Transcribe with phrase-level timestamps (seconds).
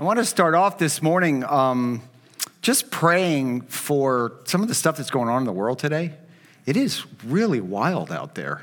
[0.00, 2.02] I want to start off this morning um,
[2.62, 6.12] just praying for some of the stuff that's going on in the world today.
[6.66, 8.62] It is really wild out there.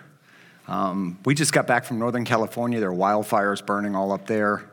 [0.70, 2.80] Um, we just got back from Northern California.
[2.80, 4.64] There are wildfires burning all up there.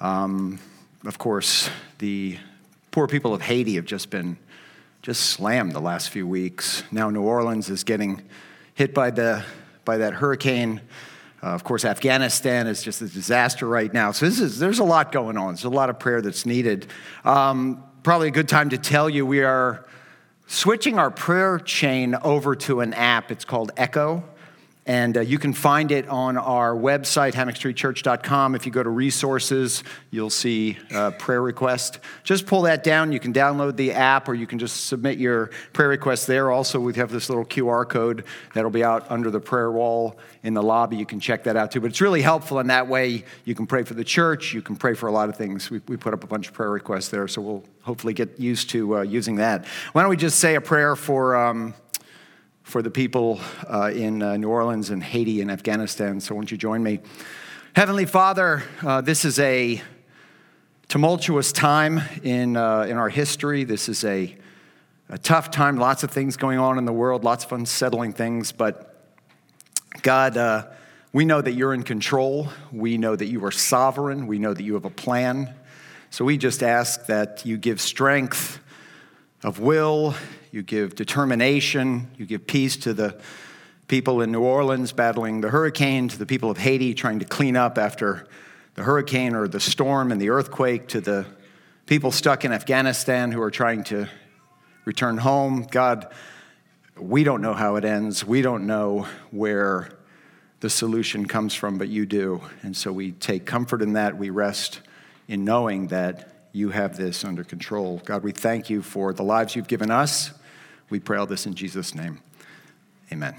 [0.00, 0.58] Um,
[1.04, 2.38] of course, the
[2.90, 4.38] poor people of Haiti have just been
[5.00, 6.82] just slammed the last few weeks.
[6.90, 8.20] Now New Orleans is getting
[8.74, 9.44] hit by the
[9.84, 10.80] by that hurricane.
[11.42, 14.12] Uh, of course, Afghanistan is just a disaster right now.
[14.12, 15.54] So is, there's a lot going on.
[15.54, 16.86] There's a lot of prayer that's needed.
[17.24, 19.84] Um, probably a good time to tell you we are
[20.46, 23.32] switching our prayer chain over to an app.
[23.32, 24.22] It's called Echo.
[24.84, 28.56] And uh, you can find it on our website, hammockstreetchurch.com.
[28.56, 32.00] If you go to resources, you'll see uh, prayer request.
[32.24, 33.12] Just pull that down.
[33.12, 36.50] You can download the app or you can just submit your prayer request there.
[36.50, 38.24] Also, we have this little QR code
[38.54, 40.96] that'll be out under the prayer wall in the lobby.
[40.96, 41.80] You can check that out too.
[41.80, 43.24] But it's really helpful in that way.
[43.44, 45.70] You can pray for the church, you can pray for a lot of things.
[45.70, 48.68] We, we put up a bunch of prayer requests there, so we'll hopefully get used
[48.70, 49.64] to uh, using that.
[49.92, 51.36] Why don't we just say a prayer for.
[51.36, 51.74] Um,
[52.62, 56.20] for the people uh, in uh, New Orleans and Haiti and Afghanistan.
[56.20, 57.00] So, won't you join me?
[57.74, 59.82] Heavenly Father, uh, this is a
[60.88, 63.64] tumultuous time in, uh, in our history.
[63.64, 64.36] This is a,
[65.08, 68.52] a tough time, lots of things going on in the world, lots of unsettling things.
[68.52, 69.12] But,
[70.02, 70.66] God, uh,
[71.12, 72.48] we know that you're in control.
[72.70, 74.26] We know that you are sovereign.
[74.26, 75.54] We know that you have a plan.
[76.10, 78.60] So, we just ask that you give strength
[79.42, 80.14] of will
[80.50, 83.20] you give determination, you give peace to the
[83.88, 87.56] people in New Orleans battling the hurricane, to the people of Haiti trying to clean
[87.56, 88.26] up after
[88.74, 91.26] the hurricane or the storm and the earthquake, to the
[91.86, 94.08] people stuck in Afghanistan who are trying to
[94.84, 95.66] return home.
[95.70, 96.12] God,
[96.98, 98.24] we don't know how it ends.
[98.24, 99.90] We don't know where
[100.60, 102.40] the solution comes from, but you do.
[102.62, 104.16] And so we take comfort in that.
[104.16, 104.80] We rest
[105.26, 108.02] in knowing that you have this under control.
[108.04, 110.32] God, we thank you for the lives you've given us.
[110.90, 112.20] We pray all this in Jesus' name.
[113.10, 113.34] Amen.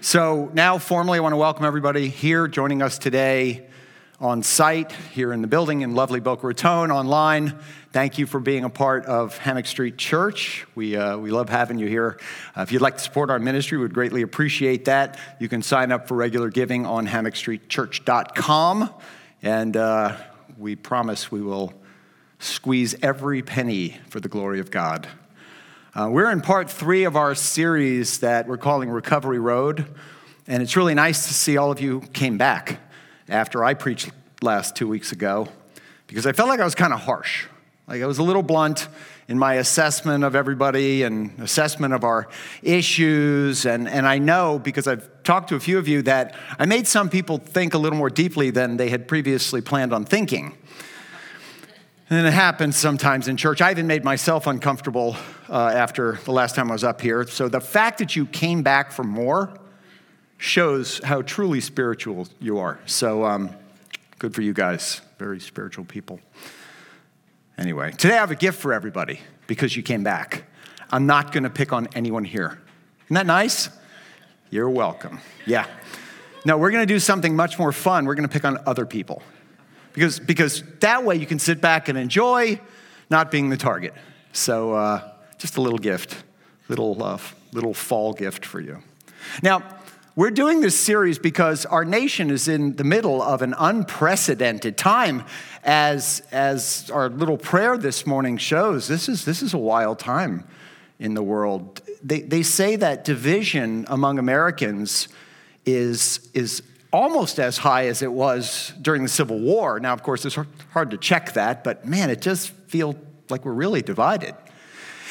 [0.00, 3.66] So, now formally, I want to welcome everybody here joining us today
[4.20, 7.58] on site here in the building in lovely Boca Raton, online.
[7.90, 10.66] Thank you for being a part of Hammock Street Church.
[10.74, 12.18] We, uh, we love having you here.
[12.56, 15.18] Uh, if you'd like to support our ministry, we'd greatly appreciate that.
[15.40, 18.90] You can sign up for regular giving on hammockstreetchurch.com,
[19.42, 20.16] and uh,
[20.56, 21.72] we promise we will
[22.44, 25.08] squeeze every penny for the glory of God.
[25.94, 29.86] Uh, we're in part three of our series that we're calling Recovery Road,
[30.46, 32.80] and it's really nice to see all of you came back
[33.28, 34.10] after I preached
[34.42, 35.48] last two weeks ago
[36.06, 37.46] because I felt like I was kind of harsh.
[37.88, 38.88] Like I was a little blunt
[39.26, 42.28] in my assessment of everybody and assessment of our
[42.62, 43.64] issues.
[43.64, 46.86] And, and I know because I've talked to a few of you that I made
[46.86, 50.56] some people think a little more deeply than they had previously planned on thinking.
[52.10, 53.62] And it happens sometimes in church.
[53.62, 55.16] I even made myself uncomfortable
[55.48, 57.26] uh, after the last time I was up here.
[57.26, 59.58] So the fact that you came back for more
[60.36, 62.78] shows how truly spiritual you are.
[62.84, 63.50] So um,
[64.18, 66.20] good for you guys, very spiritual people.
[67.56, 70.44] Anyway, today I have a gift for everybody because you came back.
[70.90, 72.60] I'm not going to pick on anyone here.
[73.06, 73.70] Isn't that nice?
[74.50, 75.20] You're welcome.
[75.46, 75.66] Yeah.
[76.44, 78.04] No, we're going to do something much more fun.
[78.04, 79.22] We're going to pick on other people
[79.94, 82.60] because, because that way you can sit back and enjoy
[83.08, 83.94] not being the target.
[84.32, 86.22] So, uh, just a little gift,
[86.68, 87.18] little, uh,
[87.52, 88.82] little fall gift for you.
[89.42, 89.62] Now,
[90.16, 95.24] we're doing this series because our nation is in the middle of an unprecedented time.
[95.64, 100.46] As, as our little prayer this morning shows, this is, this is a wild time
[100.98, 101.80] in the world.
[102.02, 105.08] They, they say that division among Americans
[105.66, 106.62] is, is
[106.94, 109.80] almost as high as it was during the Civil War.
[109.80, 110.38] Now, of course, it's
[110.72, 112.94] hard to check that, but man, it does feel
[113.28, 114.36] like we're really divided.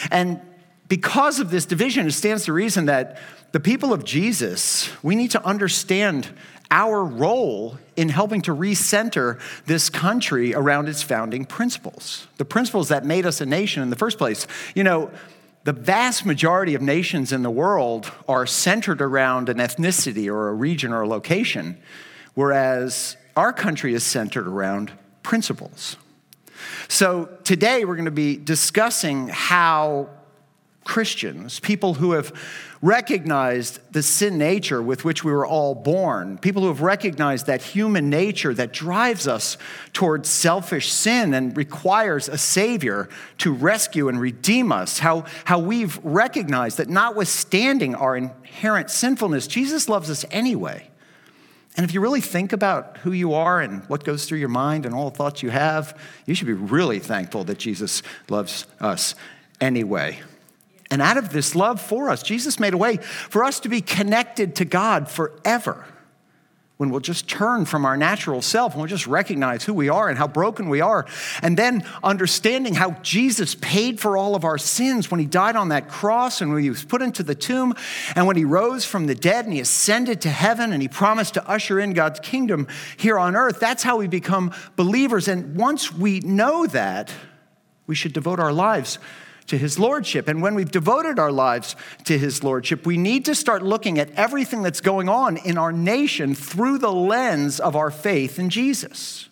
[0.09, 0.39] And
[0.87, 3.19] because of this division, it stands to reason that
[3.51, 6.29] the people of Jesus, we need to understand
[6.71, 13.03] our role in helping to recenter this country around its founding principles, the principles that
[13.03, 14.47] made us a nation in the first place.
[14.73, 15.11] You know,
[15.63, 20.53] the vast majority of nations in the world are centered around an ethnicity or a
[20.53, 21.77] region or a location,
[22.33, 24.91] whereas our country is centered around
[25.23, 25.95] principles.
[26.89, 30.09] So today we're going to be discussing how
[30.83, 32.33] Christians, people who have
[32.81, 37.61] recognized the sin nature with which we were all born, people who have recognized that
[37.61, 39.57] human nature that drives us
[39.93, 43.07] towards selfish sin and requires a Savior
[43.37, 49.87] to rescue and redeem us, how, how we've recognized that notwithstanding our inherent sinfulness, Jesus
[49.87, 50.89] loves us anyway.
[51.75, 54.85] And if you really think about who you are and what goes through your mind
[54.85, 59.15] and all the thoughts you have, you should be really thankful that Jesus loves us
[59.59, 60.19] anyway.
[60.93, 63.81] And out of this love for us, Jesus made a way for us to be
[63.81, 65.87] connected to God forever
[66.77, 70.07] when we'll just turn from our natural self and we'll just recognize who we are
[70.07, 71.07] and how broken we are.
[71.41, 75.69] And then understanding how Jesus paid for all of our sins when he died on
[75.69, 77.73] that cross and when he was put into the tomb
[78.15, 81.33] and when he rose from the dead and he ascended to heaven and he promised
[81.33, 82.67] to usher in God's kingdom
[82.97, 83.59] here on earth.
[83.59, 85.27] That's how we become believers.
[85.27, 87.11] And once we know that,
[87.87, 88.99] we should devote our lives
[89.47, 90.27] to his lordship.
[90.27, 91.75] And when we've devoted our lives
[92.05, 95.71] to his lordship, we need to start looking at everything that's going on in our
[95.71, 99.29] nation through the lens of our faith in Jesus.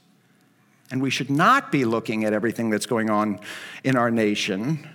[0.90, 3.40] And we should not be looking at everything that's going on
[3.84, 4.88] in our nation.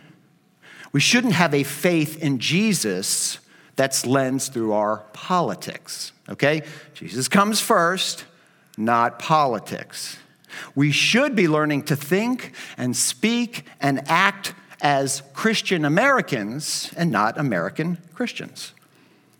[0.93, 3.39] We shouldn't have a faith in Jesus
[3.77, 6.63] that's lensed through our politics, okay?
[6.95, 8.25] Jesus comes first,
[8.77, 10.19] not politics.
[10.75, 17.38] We should be learning to think and speak and act as Christian Americans and not
[17.38, 18.73] American Christians.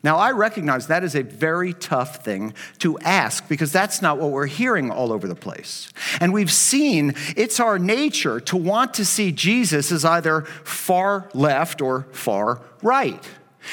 [0.07, 4.31] Now, I recognize that is a very tough thing to ask because that's not what
[4.31, 5.93] we're hearing all over the place.
[6.21, 11.81] And we've seen it's our nature to want to see Jesus as either far left
[11.81, 13.21] or far right.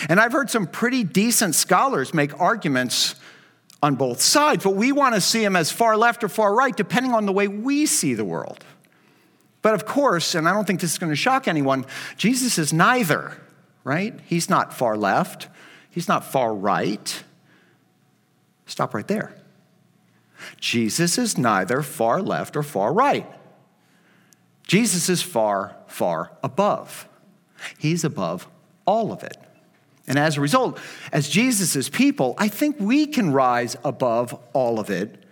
[0.09, 3.13] And I've heard some pretty decent scholars make arguments
[3.83, 6.75] on both sides, but we want to see him as far left or far right
[6.75, 8.63] depending on the way we see the world.
[9.63, 11.86] But of course, and I don't think this is going to shock anyone,
[12.18, 13.42] Jesus is neither,
[13.83, 14.19] right?
[14.25, 15.48] He's not far left,
[15.89, 17.24] he's not far right.
[18.68, 19.36] Stop right there.
[20.60, 23.30] Jesus is neither far left or far right.
[24.68, 27.07] Jesus is far, far above.
[27.77, 28.48] He's above
[28.86, 29.38] all of it.
[30.07, 30.80] And as a result,
[31.13, 35.23] as Jesus' people, I think we can rise above all of it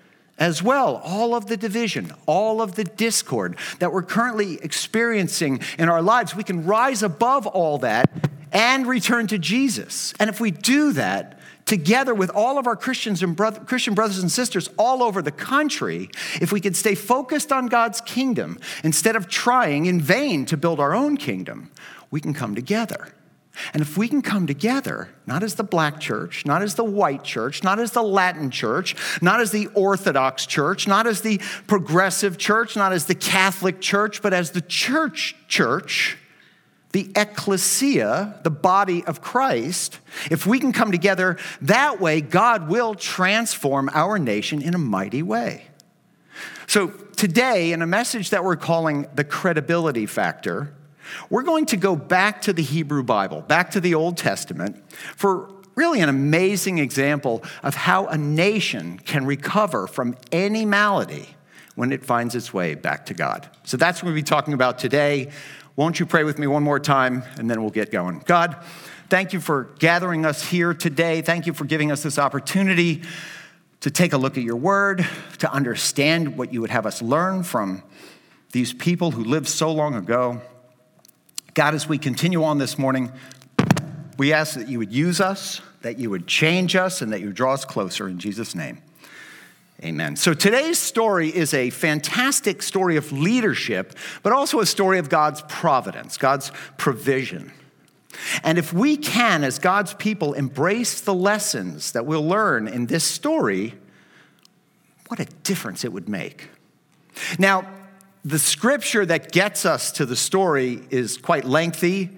[0.42, 1.00] as well.
[1.06, 6.36] All of the division, all of the discord that we're currently experiencing in our lives,
[6.36, 8.10] we can rise above all that
[8.52, 10.16] and return to Jesus.
[10.20, 14.18] And if we do that, together with all of our Christians and brother, Christian brothers
[14.18, 16.10] and sisters all over the country,
[16.42, 20.80] if we could stay focused on God's kingdom instead of trying in vain to build
[20.80, 21.70] our own kingdom,
[22.10, 23.14] we can come together.
[23.74, 27.24] And if we can come together, not as the black church, not as the white
[27.24, 32.38] church, not as the Latin church, not as the Orthodox church, not as the progressive
[32.38, 36.18] church, not as the Catholic church, but as the church church,
[36.92, 40.00] the ecclesia, the body of Christ,
[40.30, 45.24] if we can come together that way, God will transform our nation in a mighty
[45.24, 45.65] way.
[46.68, 50.74] So, today, in a message that we're calling the credibility factor,
[51.30, 55.50] we're going to go back to the Hebrew Bible, back to the Old Testament, for
[55.75, 61.28] really an amazing example of how a nation can recover from any malady
[61.75, 63.50] when it finds its way back to God.
[63.63, 65.31] So that's what we'll be talking about today.
[65.75, 68.22] Won't you pray with me one more time and then we'll get going?
[68.25, 68.58] God,
[69.10, 71.22] thank you for gathering us here today.
[71.22, 73.04] Thank you for giving us this opportunity
[73.80, 75.08] to take a look at your word,
[75.40, 77.81] to understand what you would have us learn from
[78.52, 80.42] these people who lived so long ago.
[81.53, 83.12] God, as we continue on this morning,
[84.18, 87.27] we ask that you would use us, that you would change us, and that you
[87.27, 88.81] would draw us closer in Jesus' name.
[89.83, 90.15] Amen.
[90.15, 95.41] So today's story is a fantastic story of leadership, but also a story of God's
[95.50, 97.51] providence, God's provision.
[98.43, 103.03] And if we can, as God's people, embrace the lessons that we'll learn in this
[103.03, 103.74] story,
[105.08, 106.50] what a difference it would make.
[107.39, 107.67] Now,
[108.24, 112.10] the scripture that gets us to the story is quite lengthy.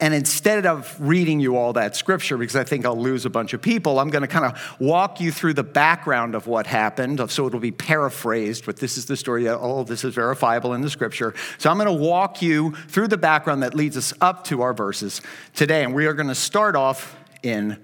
[0.00, 3.52] And instead of reading you all that scripture, because I think I'll lose a bunch
[3.52, 7.30] of people, I'm going to kind of walk you through the background of what happened.
[7.30, 9.48] So it'll be paraphrased, but this is the story.
[9.48, 11.34] All of this is verifiable in the scripture.
[11.58, 14.74] So I'm going to walk you through the background that leads us up to our
[14.74, 15.20] verses
[15.54, 15.84] today.
[15.84, 17.78] And we are going to start off in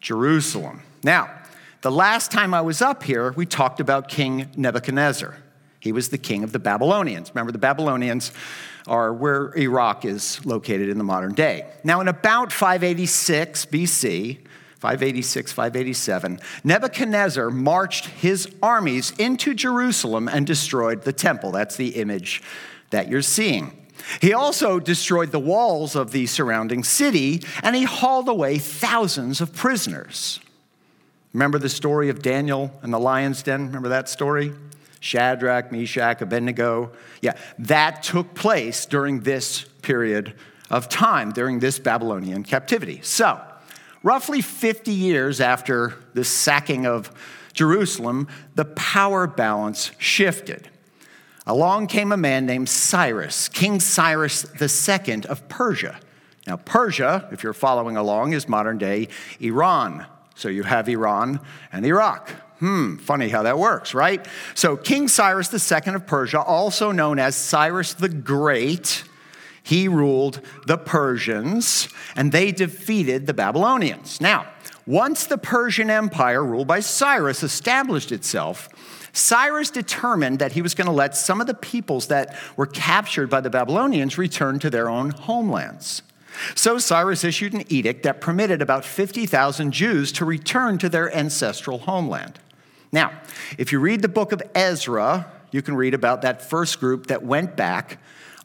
[0.00, 0.82] Jerusalem.
[1.04, 1.30] Now,
[1.82, 5.36] the last time I was up here, we talked about King Nebuchadnezzar.
[5.82, 7.32] He was the king of the Babylonians.
[7.34, 8.30] Remember, the Babylonians
[8.86, 11.66] are where Iraq is located in the modern day.
[11.82, 14.38] Now, in about 586 BC,
[14.78, 21.50] 586, 587, Nebuchadnezzar marched his armies into Jerusalem and destroyed the temple.
[21.50, 22.44] That's the image
[22.90, 23.76] that you're seeing.
[24.20, 29.52] He also destroyed the walls of the surrounding city and he hauled away thousands of
[29.52, 30.38] prisoners.
[31.32, 33.66] Remember the story of Daniel and the lion's den?
[33.66, 34.52] Remember that story?
[35.02, 36.92] Shadrach, Meshach, Abednego.
[37.20, 40.34] Yeah, that took place during this period
[40.70, 43.00] of time, during this Babylonian captivity.
[43.02, 43.40] So,
[44.04, 47.10] roughly 50 years after the sacking of
[47.52, 50.70] Jerusalem, the power balance shifted.
[51.48, 55.98] Along came a man named Cyrus, King Cyrus II of Persia.
[56.46, 59.08] Now, Persia, if you're following along, is modern day
[59.40, 60.06] Iran.
[60.36, 61.40] So you have Iran
[61.72, 62.30] and Iraq.
[62.62, 64.24] Hmm, funny how that works, right?
[64.54, 69.02] So, King Cyrus II of Persia, also known as Cyrus the Great,
[69.64, 74.20] he ruled the Persians and they defeated the Babylonians.
[74.20, 74.46] Now,
[74.86, 78.68] once the Persian Empire, ruled by Cyrus, established itself,
[79.12, 83.28] Cyrus determined that he was going to let some of the peoples that were captured
[83.28, 86.02] by the Babylonians return to their own homelands.
[86.54, 91.78] So Cyrus issued an edict that permitted about 50,000 Jews to return to their ancestral
[91.78, 92.38] homeland.
[92.92, 93.12] Now,
[93.56, 97.22] if you read the book of Ezra, you can read about that first group that
[97.24, 97.98] went back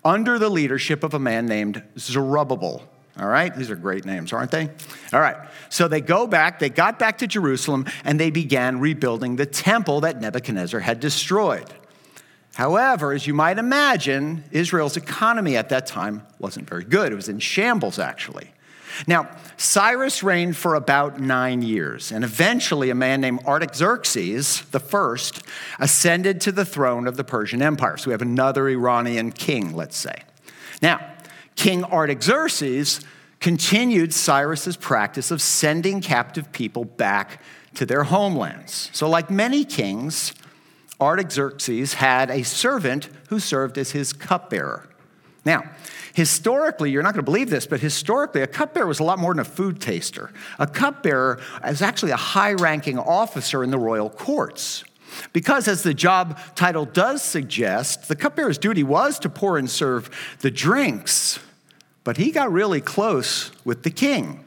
[0.06, 2.88] under the leadership of a man named Zerubbabel.
[3.20, 4.70] All right, these are great names, aren't they?
[5.12, 5.36] All right,
[5.70, 10.02] so they go back, they got back to Jerusalem, and they began rebuilding the temple
[10.02, 11.74] that Nebuchadnezzar had destroyed.
[12.54, 17.12] However, as you might imagine, Israel's economy at that time wasn't very good.
[17.12, 18.52] It was in shambles, actually.
[19.06, 25.20] Now, Cyrus reigned for about nine years, and eventually a man named Artaxerxes I
[25.80, 27.98] ascended to the throne of the Persian Empire.
[27.98, 30.24] So we have another Iranian king, let's say.
[30.82, 31.00] Now,
[31.56, 33.02] King Artaxerxes
[33.40, 37.42] continued Cyrus's practice of sending captive people back
[37.76, 38.90] to their homelands.
[38.94, 40.34] So, like many kings,
[41.00, 44.88] Artaxerxes had a servant who served as his cupbearer.
[45.46, 45.64] Now,
[46.18, 49.34] historically, you're not going to believe this, but historically, a cupbearer was a lot more
[49.34, 50.32] than a food taster.
[50.60, 54.84] A cupbearer is actually a high ranking officer in the royal courts.
[55.32, 60.10] Because, as the job title does suggest, the cupbearer's duty was to pour and serve
[60.42, 61.40] the drinks
[62.08, 64.42] but he got really close with the king.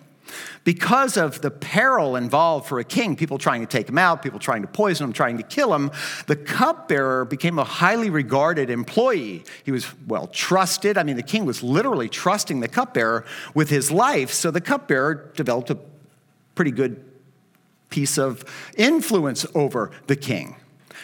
[0.65, 4.39] Because of the peril involved for a king, people trying to take him out, people
[4.39, 5.91] trying to poison him, trying to kill him,
[6.27, 9.45] the cupbearer became a highly regarded employee.
[9.65, 10.99] He was well trusted.
[10.99, 15.33] I mean, the king was literally trusting the cupbearer with his life, so the cupbearer
[15.35, 15.79] developed a
[16.55, 17.05] pretty good
[17.91, 18.45] piece of
[18.77, 20.57] influence over the king.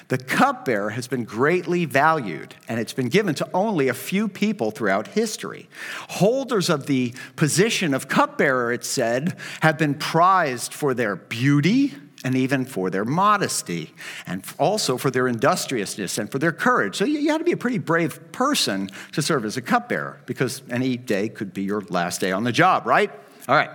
[0.09, 4.71] The cupbearer has been greatly valued, and it's been given to only a few people
[4.71, 5.69] throughout history.
[6.09, 12.35] Holders of the position of cupbearer, it said, have been prized for their beauty and
[12.35, 13.95] even for their modesty,
[14.27, 16.97] and also for their industriousness and for their courage.
[16.97, 20.63] So you, had to be a pretty brave person to serve as a cupbearer, because
[20.69, 23.13] any day could be your last day on the job, right?
[23.49, 23.71] All right.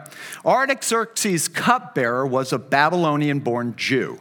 [0.46, 4.20] Artaxerxes' cupbearer was a Babylonian born Jew.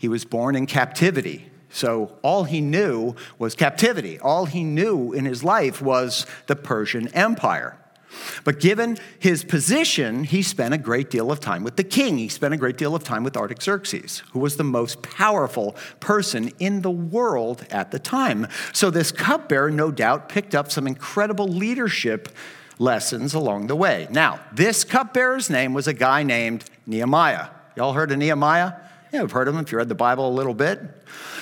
[0.00, 1.50] He was born in captivity.
[1.68, 4.18] So all he knew was captivity.
[4.18, 7.76] All he knew in his life was the Persian Empire.
[8.42, 12.16] But given his position, he spent a great deal of time with the king.
[12.16, 16.50] He spent a great deal of time with Artaxerxes, who was the most powerful person
[16.58, 18.48] in the world at the time.
[18.72, 22.30] So this cupbearer, no doubt, picked up some incredible leadership
[22.78, 24.08] lessons along the way.
[24.10, 27.48] Now, this cupbearer's name was a guy named Nehemiah.
[27.76, 28.72] Y'all heard of Nehemiah?
[29.12, 30.80] Yeah, we've heard of him if you read the Bible a little bit.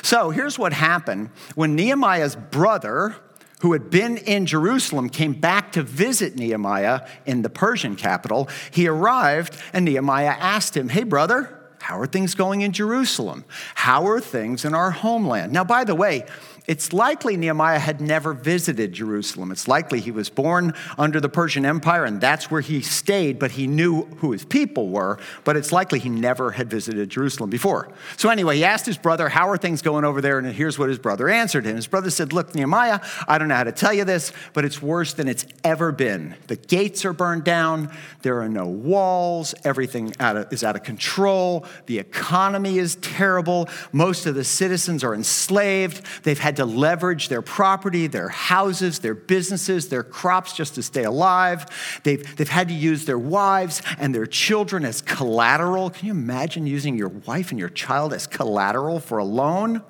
[0.02, 3.16] So here's what happened when Nehemiah's brother,
[3.60, 8.48] who had been in Jerusalem, came back to visit Nehemiah in the Persian capital.
[8.70, 13.44] He arrived, and Nehemiah asked him, Hey, brother, how are things going in Jerusalem?
[13.74, 15.52] How are things in our homeland?
[15.52, 16.24] Now, by the way,
[16.68, 19.50] it's likely Nehemiah had never visited Jerusalem.
[19.50, 23.52] It's likely he was born under the Persian Empire and that's where he stayed, but
[23.52, 25.18] he knew who his people were.
[25.44, 27.90] But it's likely he never had visited Jerusalem before.
[28.18, 30.38] So, anyway, he asked his brother, How are things going over there?
[30.38, 31.76] And here's what his brother answered him.
[31.76, 34.82] His brother said, Look, Nehemiah, I don't know how to tell you this, but it's
[34.82, 36.34] worse than it's ever been.
[36.48, 41.98] The gates are burned down, there are no walls, everything is out of control, the
[41.98, 48.08] economy is terrible, most of the citizens are enslaved, they've had to leverage their property,
[48.08, 51.66] their houses, their businesses, their crops just to stay alive.
[52.02, 55.88] They've, they've had to use their wives and their children as collateral.
[55.88, 59.82] Can you imagine using your wife and your child as collateral for a loan?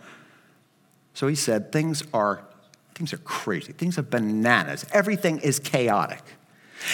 [1.14, 2.44] So he said, things are,
[2.94, 3.72] things are crazy.
[3.72, 4.84] Things are bananas.
[4.92, 6.22] Everything is chaotic.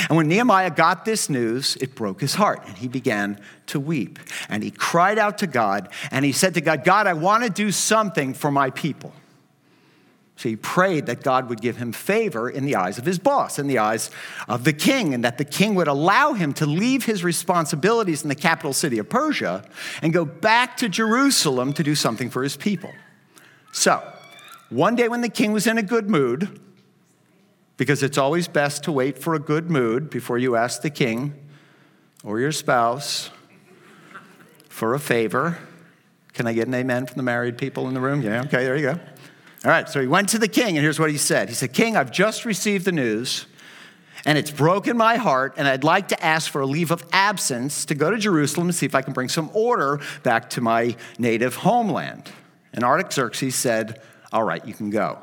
[0.09, 4.21] And when Nehemiah got this news, it broke his heart, and he began to weep.
[4.49, 7.51] And he cried out to God, and he said to God, God, I want to
[7.51, 9.13] do something for my people.
[10.37, 13.59] So he prayed that God would give him favor in the eyes of his boss,
[13.59, 14.11] in the eyes
[14.49, 18.29] of the king, and that the king would allow him to leave his responsibilities in
[18.29, 19.65] the capital city of Persia
[20.03, 22.91] and go back to Jerusalem to do something for his people.
[23.73, 24.03] So,
[24.71, 26.61] one day when the king was in a good mood,
[27.77, 31.35] because it's always best to wait for a good mood before you ask the king
[32.25, 33.31] or your spouse
[34.69, 35.59] for a favor,
[36.33, 38.21] Can I get an amen from the married people in the room?
[38.21, 38.99] Yeah, okay, there you go.
[39.65, 41.73] All right, so he went to the king, and here's what he said He said,
[41.73, 43.47] King, I've just received the news,
[44.27, 47.87] and it's broken my heart, and I'd like to ask for a leave of absence
[47.87, 50.97] to go to Jerusalem and see if I can bring some order back to my
[51.19, 52.31] native homeland.
[52.75, 54.03] And Artaxerxes said,
[54.33, 55.19] All right, you can go.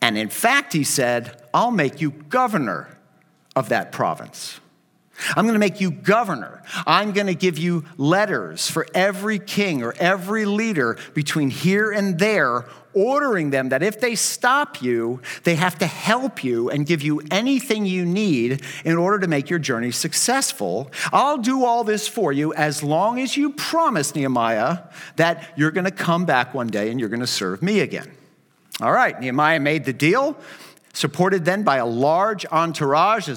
[0.00, 2.98] And in fact, he said, I'll make you governor
[3.56, 4.60] of that province.
[5.36, 6.62] I'm going to make you governor.
[6.86, 12.18] I'm going to give you letters for every king or every leader between here and
[12.18, 17.02] there, ordering them that if they stop you, they have to help you and give
[17.02, 20.90] you anything you need in order to make your journey successful.
[21.12, 24.78] I'll do all this for you as long as you promise, Nehemiah,
[25.16, 28.10] that you're going to come back one day and you're going to serve me again.
[28.80, 30.36] All right, Nehemiah made the deal,
[30.92, 33.28] supported then by a large entourage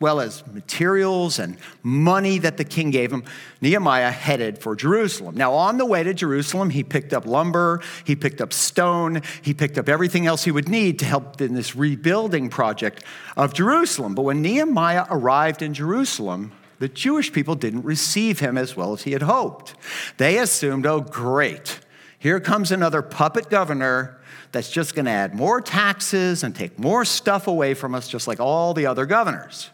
[0.00, 3.22] well as materials and money that the king gave him,
[3.60, 5.36] Nehemiah headed for Jerusalem.
[5.36, 9.52] Now, on the way to Jerusalem, he picked up lumber, he picked up stone, he
[9.52, 13.04] picked up everything else he would need to help in this rebuilding project
[13.36, 14.14] of Jerusalem.
[14.14, 19.02] But when Nehemiah arrived in Jerusalem, the Jewish people didn't receive him as well as
[19.02, 19.74] he had hoped.
[20.16, 21.78] They assumed, oh, great,
[22.18, 24.18] here comes another puppet governor
[24.52, 28.26] that's just going to add more taxes and take more stuff away from us, just
[28.26, 29.70] like all the other governors.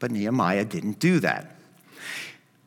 [0.00, 1.56] But Nehemiah didn't do that.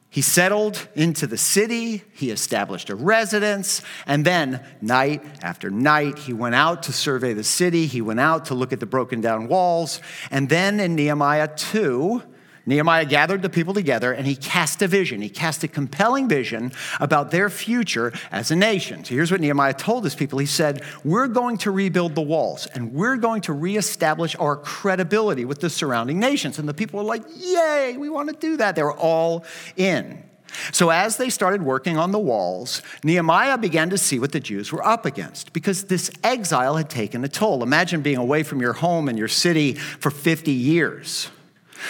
[0.09, 6.33] He settled into the city, he established a residence, and then night after night, he
[6.33, 9.47] went out to survey the city, he went out to look at the broken down
[9.47, 9.99] walls,
[10.29, 12.21] and then in Nehemiah 2,
[12.65, 15.21] Nehemiah gathered the people together and he cast a vision.
[15.21, 19.03] He cast a compelling vision about their future as a nation.
[19.03, 22.67] So here's what Nehemiah told his people He said, We're going to rebuild the walls
[22.67, 26.57] and we're going to reestablish our credibility with the surrounding nations.
[26.57, 28.75] And the people were like, Yay, we want to do that.
[28.75, 30.23] They were all in.
[30.71, 34.71] So, as they started working on the walls, Nehemiah began to see what the Jews
[34.71, 37.63] were up against because this exile had taken a toll.
[37.63, 41.29] Imagine being away from your home and your city for 50 years.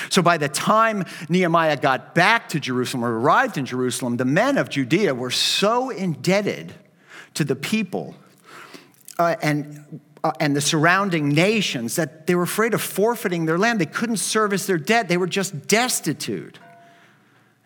[0.10, 4.58] So by the time Nehemiah got back to Jerusalem or arrived in Jerusalem, the men
[4.58, 6.74] of Judea were so indebted
[7.36, 8.16] to the people
[9.20, 13.80] uh, and, uh, and the surrounding nations that they were afraid of forfeiting their land.
[13.80, 16.60] They couldn't service their debt, they were just destitute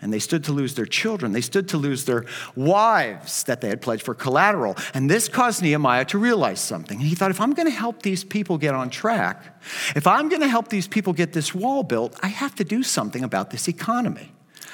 [0.02, 1.32] and they stood to lose their children.
[1.32, 4.76] They stood to lose their wives that they had pledged for collateral.
[4.94, 7.00] And this caused Nehemiah to realize something.
[7.00, 9.60] And he thought, if I'm going to help these people get on track,
[9.96, 12.84] if I'm going to help these people get this wall built, I have to do
[12.84, 14.32] something about this economy.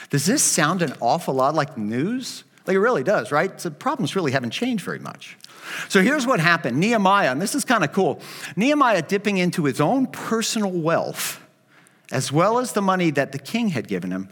[0.10, 2.44] Does this sound an awful lot like news?
[2.68, 3.58] Like it really does, right?
[3.58, 5.38] The problems really haven't changed very much.
[5.88, 8.22] So here's what happened Nehemiah, and this is kind of cool
[8.56, 11.42] Nehemiah dipping into his own personal wealth,
[12.12, 14.30] as well as the money that the king had given him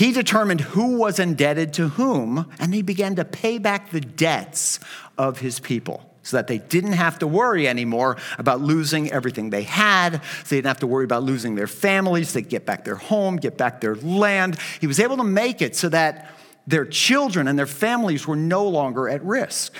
[0.00, 4.80] he determined who was indebted to whom, and he began to pay back the debts
[5.18, 9.64] of his people so that they didn't have to worry anymore about losing everything they
[9.64, 10.24] had.
[10.24, 12.32] So they didn't have to worry about losing their families.
[12.32, 14.56] They get back their home, get back their land.
[14.80, 16.30] He was able to make it so that
[16.66, 19.74] their children and their families were no longer at risk.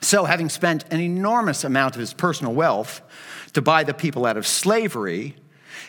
[0.00, 3.02] So, having spent an enormous amount of his personal wealth
[3.52, 5.36] to buy the people out of slavery,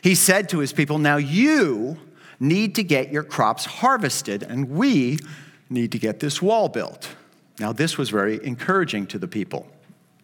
[0.04, 1.98] he said to his people, Now you
[2.40, 5.20] need to get your crops harvested, and we
[5.70, 7.10] need to get this wall built.
[7.60, 9.68] Now, this was very encouraging to the people.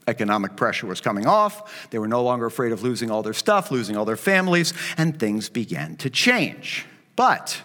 [0.07, 1.89] Economic pressure was coming off.
[1.89, 5.17] They were no longer afraid of losing all their stuff, losing all their families, and
[5.19, 6.85] things began to change.
[7.15, 7.61] But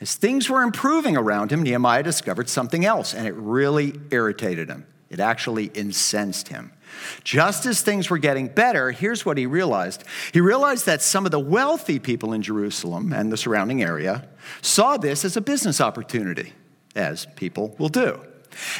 [0.00, 4.86] as things were improving around him, Nehemiah discovered something else, and it really irritated him.
[5.10, 6.72] It actually incensed him.
[7.24, 10.04] Just as things were getting better, here's what he realized.
[10.32, 14.28] He realized that some of the wealthy people in Jerusalem and the surrounding area
[14.60, 16.52] saw this as a business opportunity,
[16.94, 18.20] as people will do.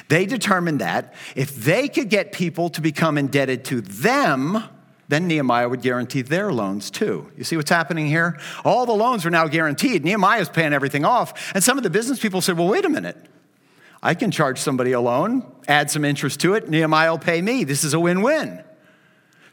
[0.09, 4.64] They determined that if they could get people to become indebted to them,
[5.09, 7.31] then Nehemiah would guarantee their loans too.
[7.37, 8.38] You see what's happening here?
[8.64, 10.05] All the loans are now guaranteed.
[10.05, 11.55] Nehemiah's paying everything off.
[11.55, 13.16] And some of the business people said, well, wait a minute.
[14.03, 17.65] I can charge somebody a loan, add some interest to it, Nehemiah will pay me.
[17.65, 18.62] This is a win win.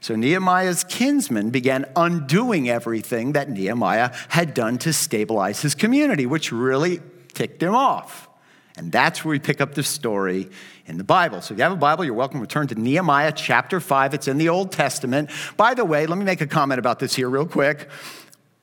[0.01, 6.51] So Nehemiah's kinsmen began undoing everything that Nehemiah had done to stabilize his community, which
[6.51, 7.01] really
[7.33, 8.29] ticked him off.
[8.77, 10.49] And that's where we pick up the story
[10.85, 11.41] in the Bible.
[11.41, 14.13] So if you have a Bible, you're welcome to turn to Nehemiah chapter 5.
[14.13, 15.29] It's in the Old Testament.
[15.57, 17.89] By the way, let me make a comment about this here real quick.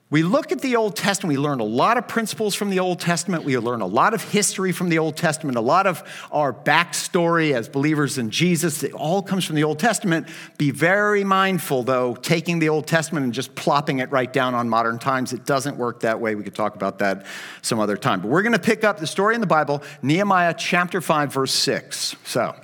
[0.09, 3.01] We look at the Old Testament, we learn a lot of principles from the Old
[3.01, 6.53] Testament, we learn a lot of history from the Old Testament, a lot of our
[6.53, 8.85] backstory as believers in Jesus.
[8.85, 10.29] It all comes from the Old Testament.
[10.59, 14.69] Be very mindful, though, taking the Old Testament and just plopping it right down on
[14.69, 15.33] modern times.
[15.33, 16.37] It doesn't work that way.
[16.37, 17.27] We could talk about that
[17.62, 18.21] some other time.
[18.21, 21.53] But we're going to pick up the story in the Bible, Nehemiah chapter 5, verse
[21.53, 22.14] 6.
[22.25, 22.55] So,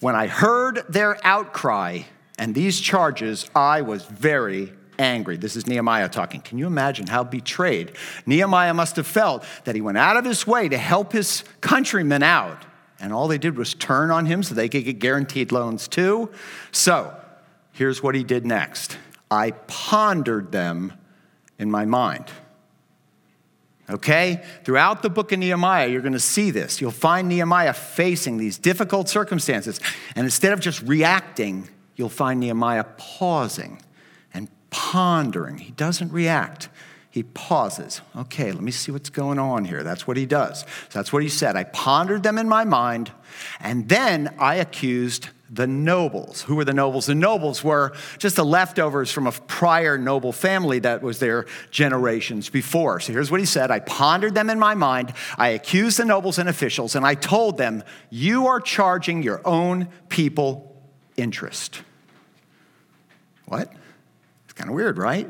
[0.00, 2.00] when I heard their outcry
[2.36, 5.36] and these charges, I was very angry.
[5.36, 6.40] This is Nehemiah talking.
[6.42, 7.92] Can you imagine how betrayed
[8.26, 12.22] Nehemiah must have felt that he went out of his way to help his countrymen
[12.22, 12.64] out,
[13.00, 16.30] and all they did was turn on him so they could get guaranteed loans too?
[16.70, 17.16] So,
[17.72, 18.98] here's what he did next
[19.30, 20.92] I pondered them
[21.58, 22.26] in my mind.
[23.88, 24.44] Okay?
[24.64, 26.80] Throughout the book of Nehemiah, you're going to see this.
[26.80, 29.80] You'll find Nehemiah facing these difficult circumstances.
[30.14, 33.80] And instead of just reacting, you'll find Nehemiah pausing
[34.70, 35.58] pondering.
[35.58, 36.68] He doesn't react.
[37.10, 38.02] He pauses.
[38.16, 39.82] Okay, let me see what's going on here.
[39.82, 40.60] That's what he does.
[40.60, 41.56] So that's what he said.
[41.56, 43.10] I pondered them in my mind,
[43.58, 46.42] and then I accused the nobles.
[46.42, 47.06] Who were the nobles?
[47.06, 52.48] The nobles were just the leftovers from a prior noble family that was there generations
[52.48, 53.00] before.
[53.00, 55.12] So here's what he said I pondered them in my mind.
[55.36, 59.88] I accused the nobles and officials, and I told them, You are charging your own
[60.08, 60.80] people
[61.16, 61.82] interest.
[63.46, 63.72] What?
[64.60, 65.26] Kind of weird, right?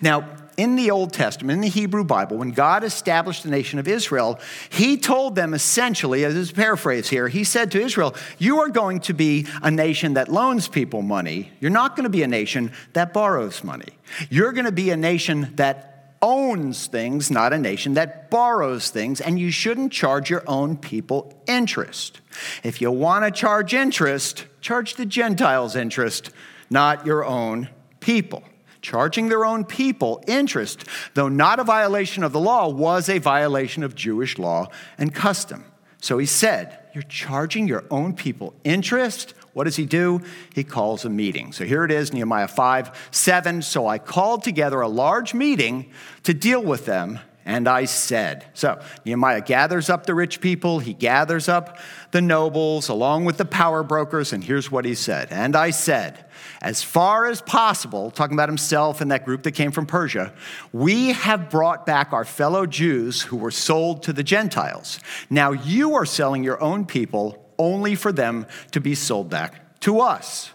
[0.00, 0.26] Now,
[0.56, 4.40] in the Old Testament, in the Hebrew Bible, when God established the nation of Israel,
[4.70, 9.00] he told them essentially, as a paraphrase here, he said to Israel, You are going
[9.00, 11.52] to be a nation that loans people money.
[11.60, 13.92] You're not going to be a nation that borrows money.
[14.30, 19.20] You're going to be a nation that owns things, not a nation that borrows things,
[19.20, 22.22] and you shouldn't charge your own people interest.
[22.62, 26.30] If you want to charge interest, charge the Gentiles interest,
[26.70, 27.68] not your own
[28.00, 28.42] people.
[28.82, 33.82] Charging their own people interest, though not a violation of the law, was a violation
[33.82, 35.64] of Jewish law and custom.
[36.00, 39.34] So he said, You're charging your own people interest?
[39.52, 40.22] What does he do?
[40.54, 41.52] He calls a meeting.
[41.52, 43.62] So here it is, Nehemiah 5 7.
[43.62, 45.90] So I called together a large meeting
[46.22, 47.18] to deal with them,
[47.50, 48.46] and I said.
[48.54, 51.78] So Nehemiah gathers up the rich people, he gathers up
[52.12, 55.28] the nobles along with the power brokers, and here's what he said.
[55.32, 56.24] And I said,
[56.62, 60.32] as far as possible, talking about himself and that group that came from Persia,
[60.72, 65.00] we have brought back our fellow Jews who were sold to the Gentiles.
[65.28, 69.98] Now you are selling your own people only for them to be sold back to
[69.98, 70.50] us.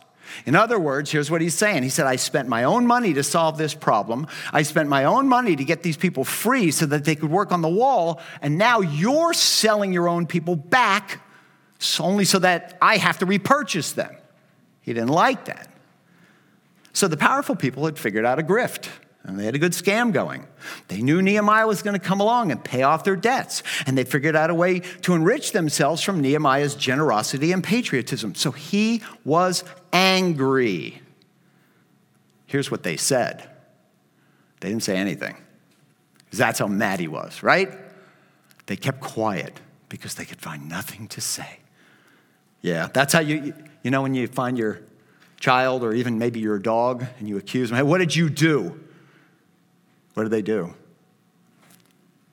[0.45, 1.83] In other words, here's what he's saying.
[1.83, 4.27] He said, I spent my own money to solve this problem.
[4.51, 7.51] I spent my own money to get these people free so that they could work
[7.51, 8.19] on the wall.
[8.41, 11.21] And now you're selling your own people back
[11.99, 14.15] only so that I have to repurchase them.
[14.81, 15.71] He didn't like that.
[16.93, 18.87] So the powerful people had figured out a grift.
[19.27, 20.45] And they had a good scam going.
[20.87, 23.63] They knew Nehemiah was going to come along and pay off their debts.
[23.87, 28.35] And they figured out a way to enrich themselves from Nehemiah's generosity and patriotism.
[28.35, 31.01] So he was angry.
[32.45, 33.49] Here's what they said
[34.59, 35.35] they didn't say anything.
[36.23, 37.69] Because that's how mad he was, right?
[38.67, 39.59] They kept quiet
[39.89, 41.59] because they could find nothing to say.
[42.61, 44.81] Yeah, that's how you, you know, when you find your
[45.39, 48.79] child or even maybe your dog and you accuse them, hey, what did you do?
[50.15, 50.73] What do they do?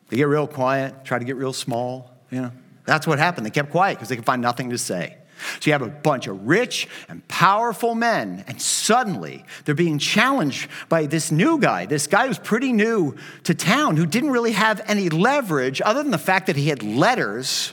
[0.09, 2.11] They get real quiet, try to get real small.
[2.31, 2.53] You know,
[2.87, 3.45] that's what happened.
[3.45, 5.18] They kept quiet because they could find nothing to say.
[5.61, 10.68] So you have a bunch of rich and powerful men, and suddenly they're being challenged
[10.88, 11.87] by this new guy.
[11.87, 16.12] This guy who's pretty new to town, who didn't really have any leverage other than
[16.12, 17.73] the fact that he had letters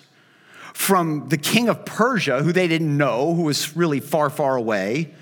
[0.74, 5.14] from the king of Persia, who they didn't know, who was really far, far away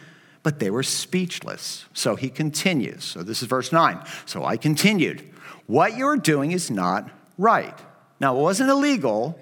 [0.48, 1.84] but they were speechless.
[1.92, 3.04] So he continues.
[3.04, 4.00] So this is verse 9.
[4.26, 5.30] So I continued,
[5.66, 7.78] What you're doing is not right.
[8.22, 9.38] Now, it wasn't illegal,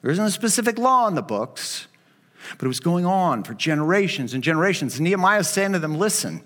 [0.00, 1.88] there isn't a specific law in the books,
[2.56, 4.96] but it was going on for generations and generations.
[4.96, 6.40] And Nehemiah is saying to them, Listen,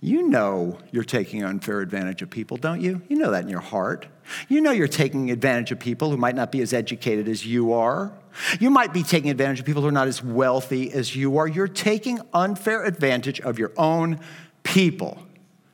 [0.00, 3.02] you know you're taking unfair advantage of people, don't you?
[3.08, 4.06] You know that in your heart.
[4.48, 7.72] You know you're taking advantage of people who might not be as educated as you
[7.72, 8.12] are.
[8.60, 11.46] You might be taking advantage of people who are not as wealthy as you are.
[11.46, 14.20] You're taking unfair advantage of your own
[14.62, 15.18] people.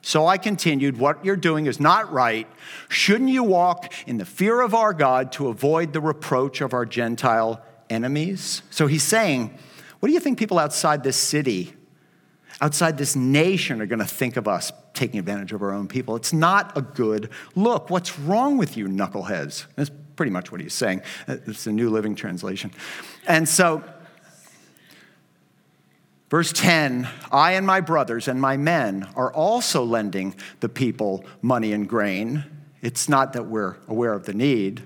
[0.02, 2.46] So I continued, What you're doing is not right.
[2.88, 6.84] Shouldn't you walk in the fear of our God to avoid the reproach of our
[6.84, 8.62] Gentile enemies?
[8.70, 9.56] So he's saying,
[10.00, 11.74] What do you think people outside this city
[12.62, 16.14] outside this nation are going to think of us taking advantage of our own people.
[16.14, 17.90] It's not a good look.
[17.90, 19.66] What's wrong with you, knuckleheads?
[19.74, 21.02] That's pretty much what he's saying.
[21.26, 22.70] Uh, it's the New Living Translation.
[23.26, 23.82] And so,
[26.30, 31.74] Verse 10 I and my brothers and my men are also lending the people money
[31.74, 32.44] and grain.
[32.80, 34.82] It's not that we're aware of the need,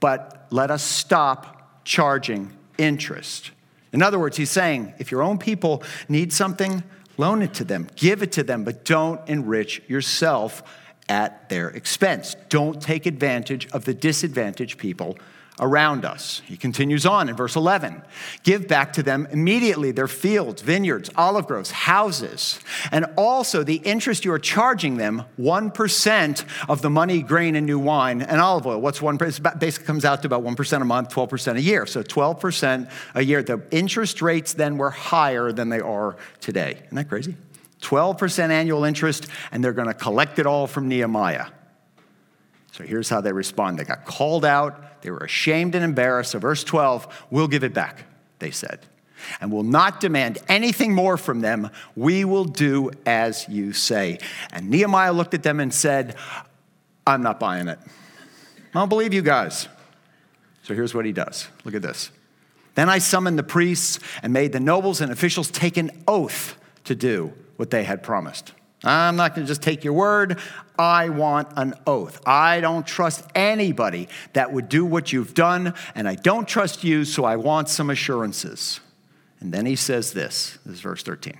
[0.00, 3.50] but let us stop charging interest.
[3.92, 6.82] In other words, he's saying if your own people need something,
[7.20, 10.62] loan it to them, give it to them, but don't enrich yourself
[11.08, 12.34] at their expense.
[12.48, 15.18] Don't take advantage of the disadvantaged people
[15.60, 16.42] around us.
[16.46, 18.02] He continues on in verse 11
[18.42, 22.58] Give back to them immediately their fields, vineyards, olive groves, houses,
[22.90, 27.78] and also the interest you are charging them 1% of the money, grain, and new
[27.78, 28.80] wine and olive oil.
[28.80, 29.60] What's 1%?
[29.60, 31.86] Basically comes out to about 1% a month, 12% a year.
[31.86, 33.42] So 12% a year.
[33.42, 36.80] The interest rates then were higher than they are today.
[36.86, 37.36] Isn't that crazy?
[37.82, 41.46] 12% annual interest, and they're going to collect it all from Nehemiah.
[42.72, 43.78] So here's how they respond.
[43.78, 46.32] They got called out, they were ashamed and embarrassed.
[46.32, 48.04] So, verse 12, we'll give it back,
[48.38, 48.80] they said,
[49.40, 51.70] and will not demand anything more from them.
[51.96, 54.18] We will do as you say.
[54.52, 56.16] And Nehemiah looked at them and said,
[57.06, 57.78] I'm not buying it.
[58.74, 59.68] I don't believe you guys.
[60.62, 61.48] So here's what he does.
[61.64, 62.10] Look at this.
[62.74, 66.94] Then I summoned the priests and made the nobles and officials take an oath to
[66.94, 68.52] do what they had promised.
[68.82, 70.38] I'm not going to just take your word.
[70.78, 72.20] I want an oath.
[72.26, 77.04] I don't trust anybody that would do what you've done, and I don't trust you,
[77.04, 78.80] so I want some assurances.
[79.40, 81.38] And then he says this this is verse 13.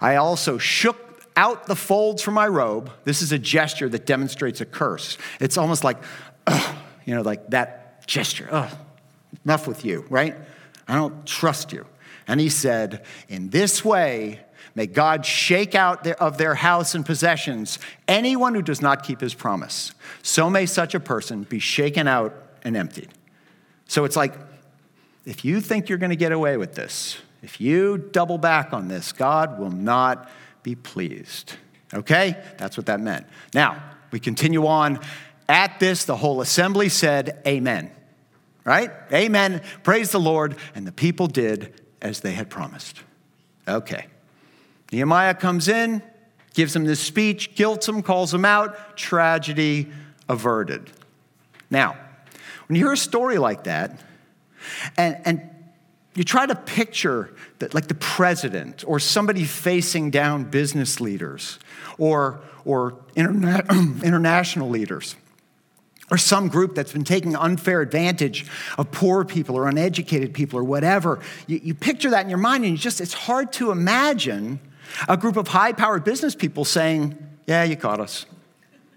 [0.00, 2.90] I also shook out the folds from my robe.
[3.04, 5.16] This is a gesture that demonstrates a curse.
[5.40, 5.98] It's almost like,
[7.04, 8.48] you know, like that gesture.
[8.50, 8.70] Ugh,
[9.44, 10.36] enough with you, right?
[10.88, 11.86] I don't trust you.
[12.26, 14.40] And he said, In this way,
[14.74, 19.34] May God shake out of their house and possessions anyone who does not keep his
[19.34, 19.92] promise.
[20.22, 23.08] So may such a person be shaken out and emptied.
[23.88, 24.34] So it's like,
[25.24, 28.88] if you think you're going to get away with this, if you double back on
[28.88, 30.30] this, God will not
[30.62, 31.54] be pleased.
[31.92, 32.36] Okay?
[32.58, 33.26] That's what that meant.
[33.54, 35.00] Now, we continue on.
[35.48, 37.90] At this, the whole assembly said, Amen.
[38.64, 38.90] Right?
[39.12, 39.62] Amen.
[39.82, 40.56] Praise the Lord.
[40.74, 43.00] And the people did as they had promised.
[43.66, 44.06] Okay.
[44.92, 46.02] Nehemiah comes in,
[46.54, 49.88] gives him this speech, guilts him, calls him out, tragedy
[50.28, 50.90] averted.
[51.70, 51.96] Now,
[52.66, 54.00] when you hear a story like that,
[54.96, 55.50] and, and
[56.14, 61.58] you try to picture that, like the president or somebody facing down business leaders
[61.98, 65.16] or, or interna- international leaders
[66.10, 70.64] or some group that's been taking unfair advantage of poor people or uneducated people or
[70.64, 71.20] whatever.
[71.46, 74.58] You, you picture that in your mind, and you just, it's hard to imagine
[75.08, 78.26] a group of high powered business people saying, Yeah, you caught us.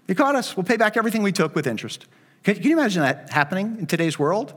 [0.06, 0.56] You caught us.
[0.56, 2.06] We'll pay back everything we took with interest.
[2.42, 4.54] Can, can you imagine that happening in today's world?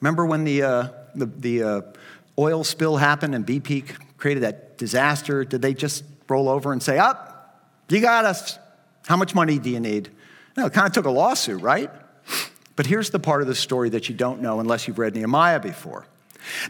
[0.00, 1.80] Remember when the, uh, the, the uh,
[2.38, 5.44] oil spill happened and BP created that disaster?
[5.44, 8.58] Did they just roll over and say, Up, oh, you got us.
[9.06, 10.10] How much money do you need?
[10.56, 11.90] No, it kind of took a lawsuit, right?
[12.76, 15.60] But here's the part of the story that you don't know unless you've read Nehemiah
[15.60, 16.06] before.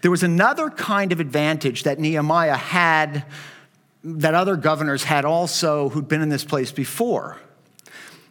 [0.02, 3.24] There was another kind of advantage that Nehemiah had
[4.04, 7.38] that other governors had also who'd been in this place before.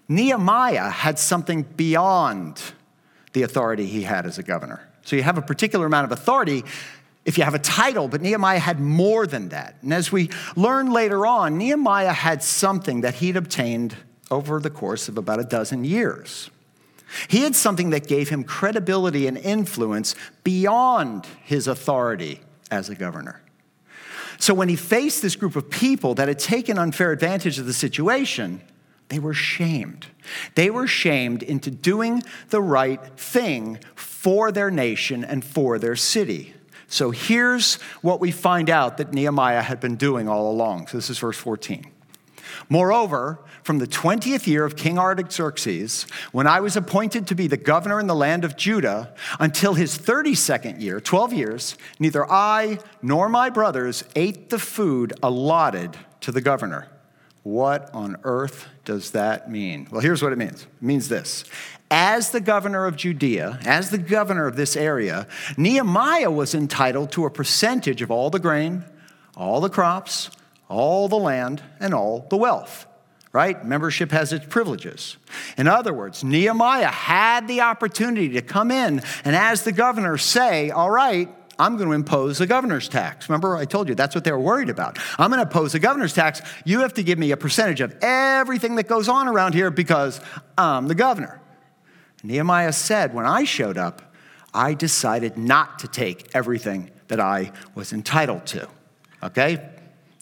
[0.07, 2.61] Nehemiah had something beyond
[3.33, 4.87] the authority he had as a governor.
[5.03, 6.63] So you have a particular amount of authority
[7.25, 9.75] if you have a title, but Nehemiah had more than that.
[9.81, 13.95] And as we learn later on, Nehemiah had something that he'd obtained
[14.29, 16.49] over the course of about a dozen years.
[17.29, 23.42] He had something that gave him credibility and influence beyond his authority as a governor.
[24.43, 27.71] So when he faced this group of people that had taken unfair advantage of the
[27.71, 28.59] situation,
[29.07, 30.07] they were shamed.
[30.55, 36.55] They were shamed into doing the right thing for their nation and for their city.
[36.89, 40.87] So here's what we find out that Nehemiah had been doing all along.
[40.87, 41.92] So this is verse 14.
[42.69, 47.57] Moreover, from the 20th year of King Artaxerxes, when I was appointed to be the
[47.57, 53.29] governor in the land of Judah, until his 32nd year, 12 years, neither I nor
[53.29, 56.87] my brothers ate the food allotted to the governor.
[57.43, 59.87] What on earth does that mean?
[59.91, 61.43] Well, here's what it means it means this.
[61.91, 67.25] As the governor of Judea, as the governor of this area, Nehemiah was entitled to
[67.25, 68.85] a percentage of all the grain,
[69.35, 70.31] all the crops,
[70.73, 72.87] all the land, and all the wealth
[73.33, 73.65] right?
[73.65, 75.17] Membership has its privileges.
[75.57, 80.69] In other words, Nehemiah had the opportunity to come in and, as the governor, say,
[80.69, 81.27] All right,
[81.59, 83.27] I'm going to impose a governor's tax.
[83.29, 84.99] Remember, I told you that's what they were worried about.
[85.17, 86.41] I'm going to impose a governor's tax.
[86.63, 90.21] You have to give me a percentage of everything that goes on around here because
[90.57, 91.41] I'm the governor.
[92.23, 94.13] Nehemiah said, When I showed up,
[94.53, 98.67] I decided not to take everything that I was entitled to.
[99.23, 99.72] Okay?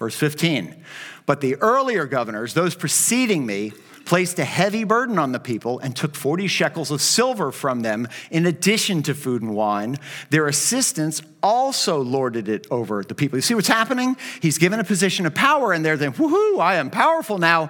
[0.02, 0.84] Verse 15.
[1.28, 3.72] But the earlier governors, those preceding me,
[4.04, 8.08] placed a heavy burden on the people and took 40 shekels of silver from them
[8.32, 9.98] in addition to food and wine.
[10.32, 13.38] Their assistants also lorded it over the people.
[13.38, 14.18] You see what's happening?
[14.42, 17.70] He's given a position of power and they're thinking, woohoo, I am powerful now,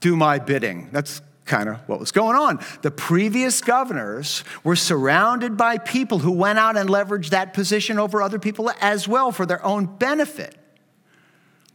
[0.00, 0.90] do my bidding.
[0.92, 2.62] That's kind of what was going on.
[2.82, 8.20] The previous governors were surrounded by people who went out and leveraged that position over
[8.20, 10.59] other people as well for their own benefit.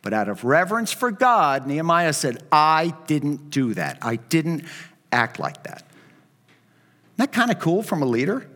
[0.05, 3.97] But out of reverence for God, Nehemiah said, I didn't do that.
[4.03, 4.65] I didn't
[5.11, 5.81] act like that.
[5.81, 8.47] Isn't that kind of cool from a leader?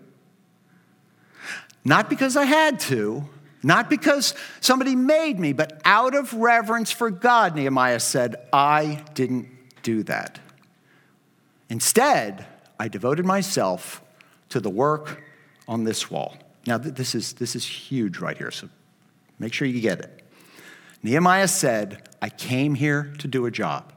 [1.84, 3.28] Not because I had to,
[3.64, 9.48] not because somebody made me, but out of reverence for God, Nehemiah said, I didn't
[9.82, 10.40] do that.
[11.68, 12.46] Instead,
[12.80, 14.04] I devoted myself
[14.50, 15.24] to the work
[15.68, 16.38] on this wall.
[16.68, 18.70] Now, this is, this is huge right here, so
[19.40, 20.19] make sure you get it.
[21.02, 23.94] Nehemiah said, I came here to do a job.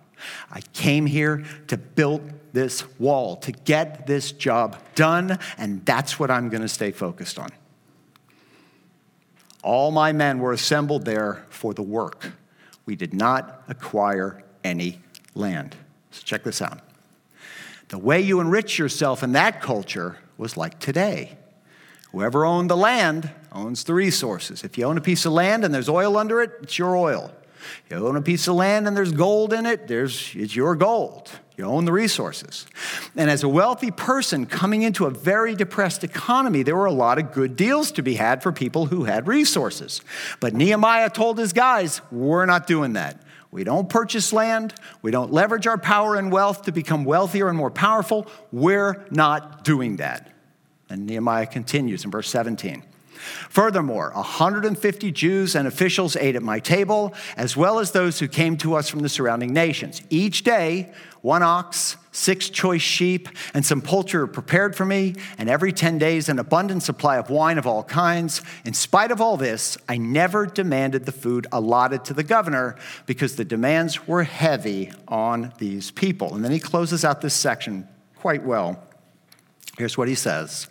[0.50, 6.30] I came here to build this wall, to get this job done, and that's what
[6.30, 7.48] I'm going to stay focused on.
[9.62, 12.32] All my men were assembled there for the work.
[12.84, 15.00] We did not acquire any
[15.34, 15.76] land.
[16.10, 16.80] So check this out.
[17.88, 21.36] The way you enrich yourself in that culture was like today.
[22.12, 24.64] Whoever owned the land owns the resources.
[24.64, 27.32] If you own a piece of land and there's oil under it, it's your oil.
[27.90, 31.30] You own a piece of land and there's gold in it, there's, it's your gold.
[31.56, 32.66] You own the resources.
[33.14, 37.18] And as a wealthy person coming into a very depressed economy, there were a lot
[37.18, 40.00] of good deals to be had for people who had resources.
[40.40, 43.22] But Nehemiah told his guys, we're not doing that.
[43.50, 44.74] We don't purchase land.
[45.02, 48.26] We don't leverage our power and wealth to become wealthier and more powerful.
[48.50, 50.31] We're not doing that.
[50.92, 52.82] And Nehemiah continues in verse 17.
[53.48, 58.56] Furthermore, 150 Jews and officials ate at my table, as well as those who came
[58.58, 60.02] to us from the surrounding nations.
[60.10, 65.48] Each day, one ox, six choice sheep, and some poultry were prepared for me, and
[65.48, 68.42] every 10 days, an abundant supply of wine of all kinds.
[68.64, 72.76] In spite of all this, I never demanded the food allotted to the governor
[73.06, 76.34] because the demands were heavy on these people.
[76.34, 78.82] And then he closes out this section quite well.
[79.78, 80.68] Here's what he says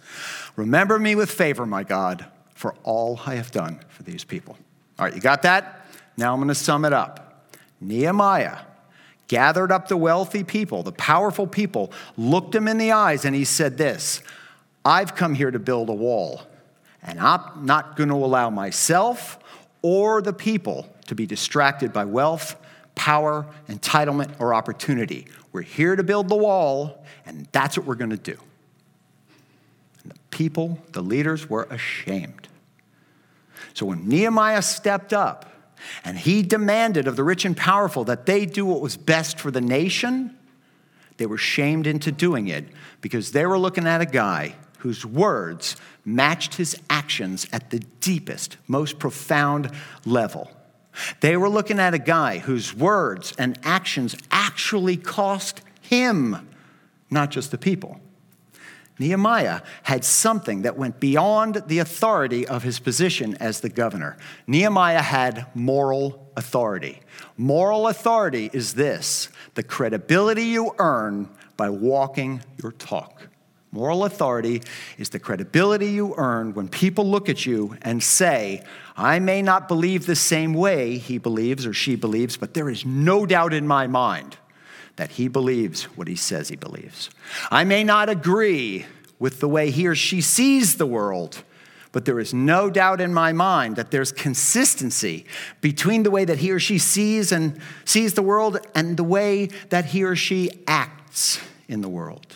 [0.55, 4.57] Remember me with favor, my God, for all I have done for these people.
[4.99, 5.85] All right, you got that?
[6.17, 7.49] Now I'm going to sum it up.
[7.79, 8.59] Nehemiah
[9.27, 13.45] gathered up the wealthy people, the powerful people, looked them in the eyes, and he
[13.45, 14.21] said this
[14.85, 16.41] I've come here to build a wall,
[17.01, 19.39] and I'm not going to allow myself
[19.81, 22.55] or the people to be distracted by wealth,
[22.93, 25.25] power, entitlement, or opportunity.
[25.51, 28.37] We're here to build the wall, and that's what we're going to do
[30.31, 32.47] people, the leaders, were ashamed.
[33.73, 35.45] So when Nehemiah stepped up
[36.03, 39.51] and he demanded of the rich and powerful that they do what was best for
[39.51, 40.37] the nation,
[41.17, 42.65] they were shamed into doing it
[43.01, 48.57] because they were looking at a guy whose words matched his actions at the deepest,
[48.67, 49.69] most profound
[50.05, 50.49] level.
[51.21, 56.49] They were looking at a guy whose words and actions actually cost him,
[57.09, 58.01] not just the people.
[58.99, 64.17] Nehemiah had something that went beyond the authority of his position as the governor.
[64.47, 67.01] Nehemiah had moral authority.
[67.37, 73.27] Moral authority is this the credibility you earn by walking your talk.
[73.71, 74.61] Moral authority
[74.97, 78.61] is the credibility you earn when people look at you and say,
[78.97, 82.85] I may not believe the same way he believes or she believes, but there is
[82.85, 84.35] no doubt in my mind
[85.01, 87.09] that he believes what he says he believes.
[87.49, 88.85] I may not agree
[89.17, 91.41] with the way he or she sees the world,
[91.91, 95.25] but there is no doubt in my mind that there's consistency
[95.59, 99.47] between the way that he or she sees and sees the world and the way
[99.69, 102.35] that he or she acts in the world.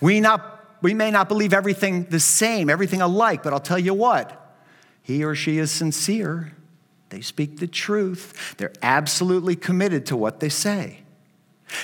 [0.00, 3.92] We, not, we may not believe everything the same, everything alike, but I'll tell you
[3.92, 4.56] what,
[5.02, 6.54] he or she is sincere.
[7.10, 8.54] They speak the truth.
[8.56, 11.00] They're absolutely committed to what they say.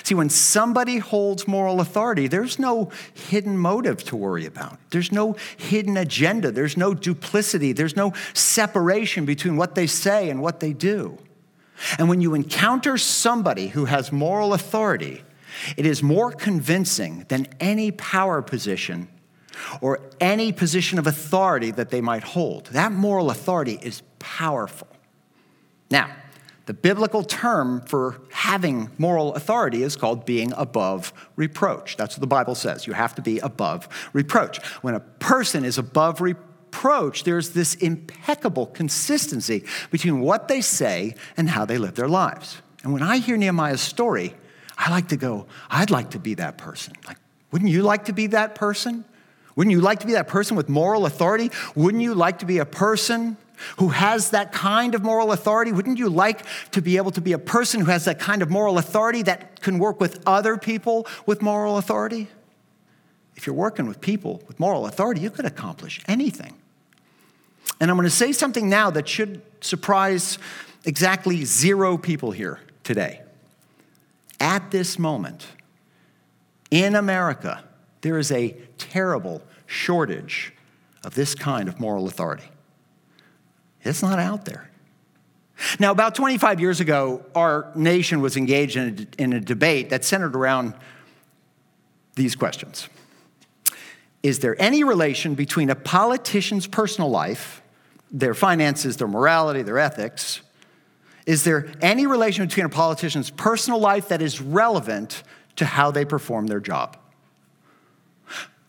[0.03, 4.79] See, when somebody holds moral authority, there's no hidden motive to worry about.
[4.91, 6.51] There's no hidden agenda.
[6.51, 7.73] There's no duplicity.
[7.73, 11.19] There's no separation between what they say and what they do.
[11.99, 15.23] And when you encounter somebody who has moral authority,
[15.77, 19.09] it is more convincing than any power position
[19.81, 22.67] or any position of authority that they might hold.
[22.67, 24.89] That moral authority is powerful.
[25.91, 26.11] Now,
[26.67, 31.97] the biblical term for having moral authority is called being above reproach.
[31.97, 32.87] That's what the Bible says.
[32.87, 34.59] You have to be above reproach.
[34.83, 41.49] When a person is above reproach, there's this impeccable consistency between what they say and
[41.49, 42.61] how they live their lives.
[42.83, 44.35] And when I hear Nehemiah's story,
[44.77, 46.95] I like to go, I'd like to be that person.
[47.07, 47.19] Like,
[47.53, 49.05] wouldn't you like to be that person?
[49.55, 51.51] Wouldn't you like to be that person with moral authority?
[51.77, 53.37] Wouldn't you like to be a person
[53.79, 55.73] who has that kind of moral authority?
[55.73, 58.51] Wouldn't you like to be able to be a person who has that kind of
[58.51, 62.29] moral authority that can work with other people with moral authority?
[63.37, 66.55] If you're working with people with moral authority, you could accomplish anything.
[67.81, 70.39] And I'm going to say something now that should surprise
[70.85, 73.21] exactly zero people here today.
[74.41, 75.47] At this moment,
[76.71, 77.65] in America,
[78.01, 80.53] there is a terrible shortage
[81.05, 82.49] of this kind of moral authority.
[83.87, 84.71] It's not out there.
[85.79, 90.05] Now, about 25 years ago, our nation was engaged in a, in a debate that
[90.05, 90.75] centered around
[92.15, 92.89] these questions
[94.23, 97.63] Is there any relation between a politician's personal life,
[98.11, 100.41] their finances, their morality, their ethics?
[101.27, 105.23] Is there any relation between a politician's personal life that is relevant
[105.57, 106.97] to how they perform their job?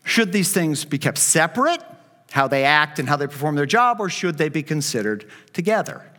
[0.02, 1.82] Should these things be kept separate?
[2.30, 6.10] How they act and how they perform their job, or should they be considered together?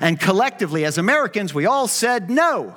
[0.00, 2.76] And collectively, as Americans, we all said no.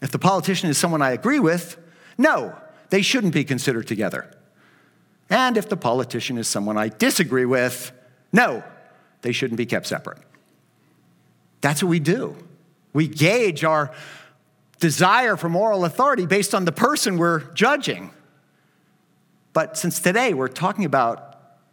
[0.00, 1.76] If the politician is someone I agree with,
[2.18, 2.56] no,
[2.90, 4.30] they shouldn't be considered together.
[5.30, 7.92] And if the politician is someone I disagree with,
[8.32, 8.62] no,
[9.22, 10.18] they shouldn't be kept separate.
[11.60, 12.36] That's what we do.
[12.92, 13.92] We gauge our
[14.80, 18.10] desire for moral authority based on the person we're judging.
[19.52, 21.28] But since today we're talking about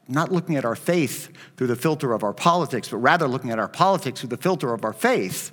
[0.07, 3.59] not looking at our faith through the filter of our politics, but rather looking at
[3.59, 5.51] our politics through the filter of our faith,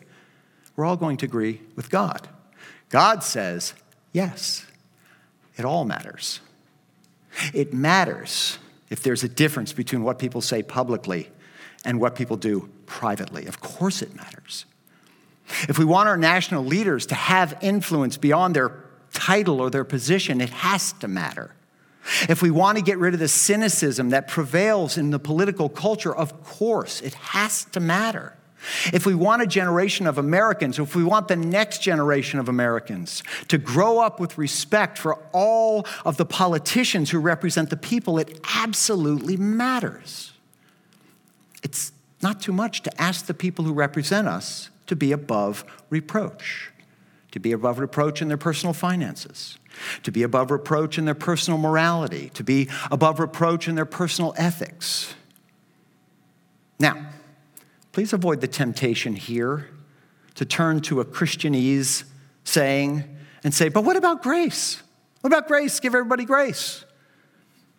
[0.75, 2.29] we're all going to agree with God.
[2.89, 3.75] God says,
[4.13, 4.67] yes,
[5.57, 6.41] it all matters.
[7.53, 8.59] It matters
[8.89, 11.29] if there's a difference between what people say publicly
[11.85, 13.47] and what people do privately.
[13.47, 14.65] Of course, it matters.
[15.69, 20.41] If we want our national leaders to have influence beyond their title or their position,
[20.41, 21.53] it has to matter.
[22.29, 26.15] If we want to get rid of the cynicism that prevails in the political culture,
[26.15, 28.37] of course, it has to matter.
[28.93, 33.23] If we want a generation of Americans, if we want the next generation of Americans
[33.49, 38.41] to grow up with respect for all of the politicians who represent the people, it
[38.57, 40.33] absolutely matters.
[41.63, 41.93] It's
[42.23, 46.71] not too much to ask the people who represent us to be above reproach,
[47.37, 49.59] to be above reproach in their personal finances
[50.03, 54.35] to be above reproach in their personal morality, to be above reproach in their personal
[54.37, 55.15] ethics.
[56.79, 57.11] Now,
[57.93, 59.69] please avoid the temptation here
[60.35, 62.05] to turn to a Christianese
[62.45, 63.05] saying
[63.43, 64.83] and say, but what about grace?
[65.21, 65.81] What about grace?
[65.81, 66.85] Give everybody grace.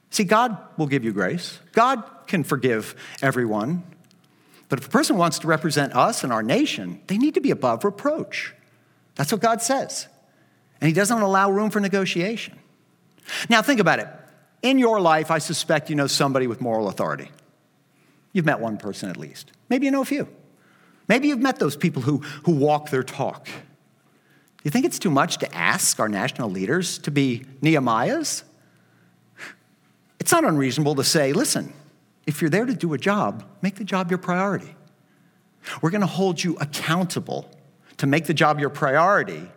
[0.10, 1.60] See, God will give you grace.
[1.74, 3.84] God can forgive everyone.
[4.70, 7.52] But if a person wants to represent us and our nation, they need to be
[7.52, 8.54] above reproach.
[9.18, 10.08] That's what God says.
[10.80, 12.58] And he doesn't allow room for negotiation.
[13.50, 14.08] Now, think about it.
[14.62, 17.30] In your life, I suspect you know somebody with moral authority.
[18.32, 19.52] You've met one person at least.
[19.70, 20.28] Maybe you know a few.
[21.08, 23.46] Maybe you've met those people who, who walk their talk.
[23.46, 23.52] Do
[24.64, 28.44] You think it's too much to ask our national leaders to be Nehemiahs?
[30.20, 31.74] It's not unreasonable to say, listen,
[32.26, 34.76] if you're there to do a job, make the job your priority.
[35.82, 37.50] We're going to hold you accountable
[37.98, 39.50] to make the job your priority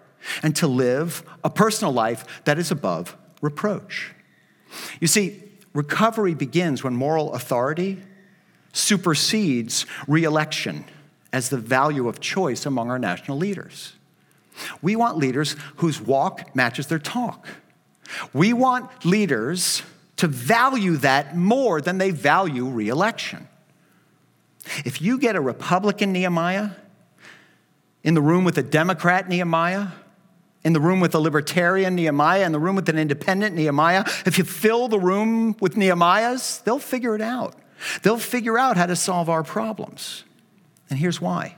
[0.43, 4.13] and to live a personal life that is above reproach.
[5.01, 8.03] You see, recovery begins when moral authority
[8.73, 10.85] supersedes reelection
[11.33, 13.95] as the value of choice among our national leaders.
[14.83, 17.49] We want leaders whose walk matches their talk.
[18.33, 19.83] We want leaders
[20.17, 23.49] to value that more than they value reelection.
[24.85, 26.71] If you get a Republican Nehemiah
[28.03, 29.89] in the room with a Democrat Nehemiah,
[30.63, 34.39] in the room with a libertarian Nehemiah, in the room with an independent Nehemiah, if
[34.39, 37.55] you fill the room with Nehemiahs, they'll figure it out.
[38.03, 40.25] They'll figure out how to solve our problems.
[40.91, 41.57] And here's why.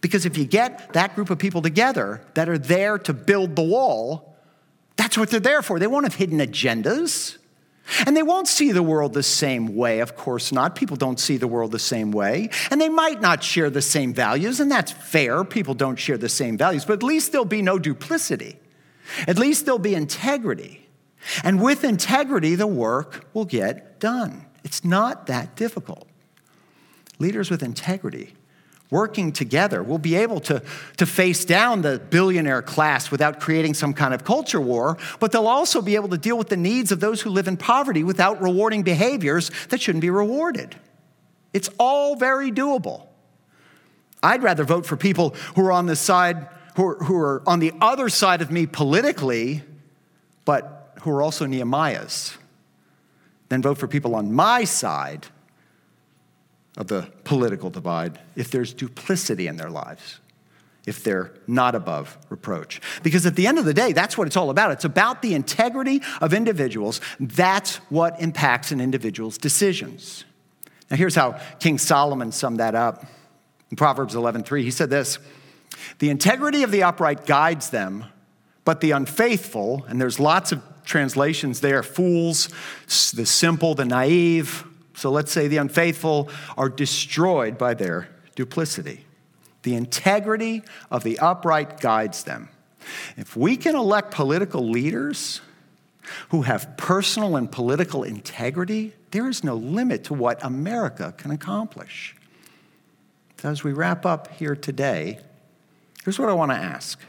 [0.00, 3.62] Because if you get that group of people together that are there to build the
[3.62, 4.36] wall,
[4.96, 5.78] that's what they're there for.
[5.78, 7.36] They won't have hidden agendas.
[8.06, 10.74] And they won't see the world the same way, of course not.
[10.74, 12.50] People don't see the world the same way.
[12.70, 15.44] And they might not share the same values, and that's fair.
[15.44, 18.58] People don't share the same values, but at least there'll be no duplicity.
[19.26, 20.88] At least there'll be integrity.
[21.44, 24.46] And with integrity, the work will get done.
[24.64, 26.08] It's not that difficult.
[27.18, 28.34] Leaders with integrity
[28.90, 29.82] working together.
[29.82, 30.62] We'll be able to,
[30.96, 35.46] to face down the billionaire class without creating some kind of culture war, but they'll
[35.46, 38.42] also be able to deal with the needs of those who live in poverty without
[38.42, 40.76] rewarding behaviors that shouldn't be rewarded.
[41.52, 43.06] It's all very doable.
[44.22, 47.60] I'd rather vote for people who are on the side, who are, who are on
[47.60, 49.62] the other side of me politically,
[50.44, 52.36] but who are also Nehemiahs,
[53.48, 55.26] than vote for people on my side
[56.80, 60.18] of the political divide if there's duplicity in their lives,
[60.86, 62.80] if they're not above reproach.
[63.02, 64.72] Because at the end of the day, that's what it's all about.
[64.72, 67.02] It's about the integrity of individuals.
[67.20, 70.24] That's what impacts an individual's decisions.
[70.90, 73.04] Now, here's how King Solomon summed that up.
[73.70, 75.18] In Proverbs 11:3, he said this:
[75.98, 78.06] "The integrity of the upright guides them,
[78.64, 82.48] but the unfaithful, and there's lots of translations there, fools,
[83.14, 84.64] the simple, the naive,
[85.00, 86.28] so let's say the unfaithful
[86.58, 89.06] are destroyed by their duplicity.
[89.62, 92.50] The integrity of the upright guides them.
[93.16, 95.40] If we can elect political leaders
[96.28, 102.14] who have personal and political integrity, there is no limit to what America can accomplish.
[103.38, 105.18] So As we wrap up here today,
[106.04, 107.00] here's what I want to ask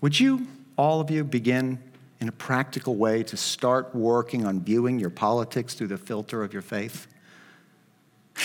[0.00, 1.82] Would you, all of you, begin
[2.20, 6.52] in a practical way to start working on viewing your politics through the filter of
[6.52, 7.06] your faith?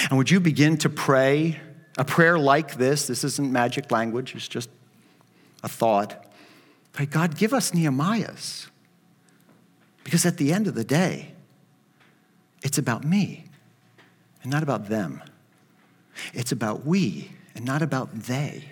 [0.10, 1.60] And would you begin to pray
[1.98, 3.08] a prayer like this?
[3.08, 4.70] This isn't magic language, it's just
[5.64, 6.26] a thought.
[6.92, 8.68] Pray, God, give us Nehemiahs.
[10.04, 11.34] Because at the end of the day,
[12.62, 13.46] it's about me
[14.42, 15.22] and not about them.
[16.34, 18.66] It's about we and not about they.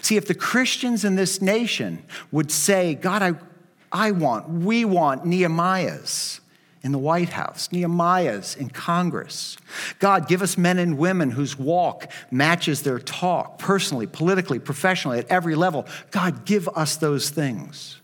[0.00, 3.34] See, if the Christians in this nation would say, God, I,
[3.92, 6.40] I want, we want Nehemiahs
[6.82, 9.56] in the White House, Nehemiahs in Congress.
[10.00, 15.28] God, give us men and women whose walk matches their talk, personally, politically, professionally, at
[15.30, 15.86] every level.
[16.10, 18.00] God, give us those things.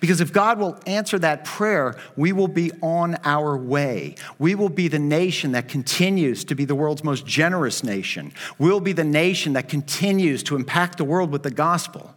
[0.00, 4.14] Because if God will answer that prayer, we will be on our way.
[4.38, 8.32] We will be the nation that continues to be the world's most generous nation.
[8.58, 12.14] We'll be the nation that continues to impact the world with the gospel.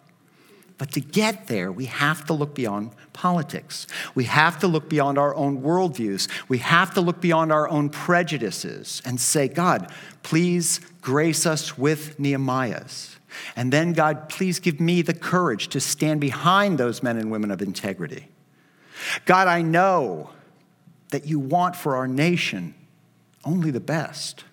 [0.78, 3.88] But to get there, we have to look beyond politics.
[4.14, 6.30] We have to look beyond our own worldviews.
[6.50, 9.92] We have to look beyond our own prejudices and say, God,
[10.24, 13.16] please grace us with Nehemiahs.
[13.56, 17.52] And then, God, please give me the courage to stand behind those men and women
[17.52, 18.28] of integrity.
[19.26, 20.32] God, I know
[21.12, 22.74] that you want for our nation
[23.44, 24.44] only the best.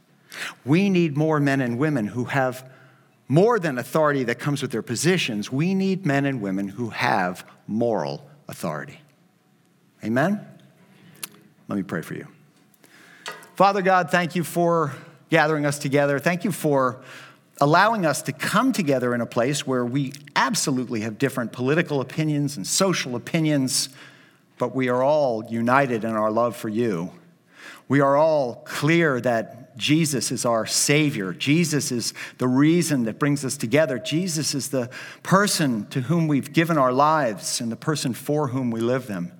[0.64, 2.70] We need more men and women who have
[3.33, 7.47] more than authority that comes with their positions, we need men and women who have
[7.66, 9.01] moral authority.
[10.05, 10.39] Amen?
[11.66, 12.26] Let me pray for you.
[13.57, 14.93] Father God, thank you for
[15.30, 16.18] gathering us together.
[16.18, 17.01] Thank you for
[17.59, 22.59] allowing us to come together in a place where we absolutely have different political opinions
[22.59, 23.89] and social opinions,
[24.59, 27.11] but we are all united in our love for you.
[27.89, 31.33] We are all clear that Jesus is our Savior.
[31.33, 33.99] Jesus is the reason that brings us together.
[33.99, 34.91] Jesus is the
[35.23, 39.33] person to whom we've given our lives and the person for whom we live them.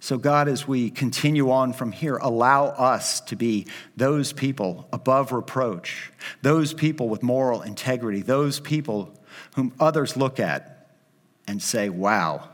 [0.00, 5.30] So, God, as we continue on from here, allow us to be those people above
[5.30, 6.10] reproach,
[6.42, 9.14] those people with moral integrity, those people
[9.54, 10.88] whom others look at
[11.46, 12.48] and say, wow,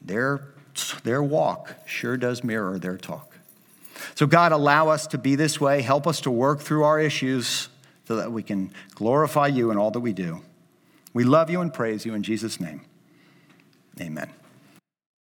[0.00, 0.54] their,
[1.02, 3.35] their walk sure does mirror their talk.
[4.14, 5.82] So, God, allow us to be this way.
[5.82, 7.68] Help us to work through our issues
[8.06, 10.42] so that we can glorify you in all that we do.
[11.12, 12.82] We love you and praise you in Jesus' name.
[14.00, 14.30] Amen.